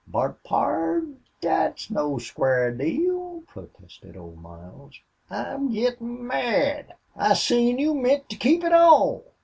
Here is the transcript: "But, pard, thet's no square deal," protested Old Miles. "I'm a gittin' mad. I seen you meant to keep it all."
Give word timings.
"But, 0.07 0.41
pard, 0.43 1.17
thet's 1.43 1.91
no 1.91 2.17
square 2.17 2.71
deal," 2.71 3.43
protested 3.45 4.17
Old 4.17 4.39
Miles. 4.41 4.99
"I'm 5.29 5.67
a 5.67 5.71
gittin' 5.73 6.25
mad. 6.25 6.95
I 7.15 7.35
seen 7.35 7.77
you 7.77 7.93
meant 7.93 8.27
to 8.29 8.35
keep 8.35 8.63
it 8.63 8.73
all." 8.73 9.23